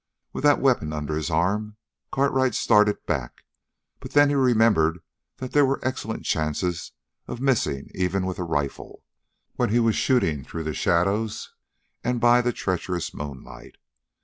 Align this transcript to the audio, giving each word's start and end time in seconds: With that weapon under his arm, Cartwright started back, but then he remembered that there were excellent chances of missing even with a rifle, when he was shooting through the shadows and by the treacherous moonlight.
With 0.33 0.43
that 0.45 0.59
weapon 0.59 0.93
under 0.93 1.15
his 1.15 1.29
arm, 1.29 1.77
Cartwright 2.11 2.55
started 2.55 3.05
back, 3.05 3.43
but 3.99 4.13
then 4.13 4.29
he 4.29 4.35
remembered 4.35 5.03
that 5.37 5.51
there 5.51 5.63
were 5.63 5.79
excellent 5.83 6.25
chances 6.25 6.93
of 7.27 7.39
missing 7.39 7.91
even 7.93 8.25
with 8.25 8.39
a 8.39 8.43
rifle, 8.43 9.03
when 9.57 9.69
he 9.69 9.79
was 9.79 9.95
shooting 9.95 10.43
through 10.43 10.63
the 10.63 10.73
shadows 10.73 11.53
and 12.03 12.19
by 12.19 12.41
the 12.41 12.51
treacherous 12.51 13.13
moonlight. 13.13 13.75